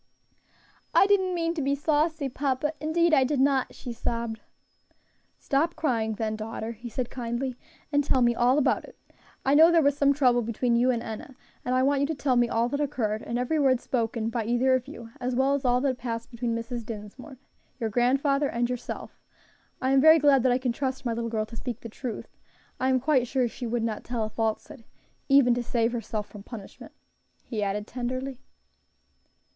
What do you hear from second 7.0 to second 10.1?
kindly, "and tell me all about it. I know there was